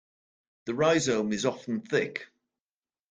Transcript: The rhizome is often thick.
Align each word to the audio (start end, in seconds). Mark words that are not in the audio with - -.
The 0.65 0.73
rhizome 0.73 1.31
is 1.31 1.45
often 1.45 1.81
thick. 1.81 2.25